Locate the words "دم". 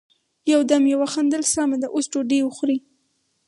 0.69-0.83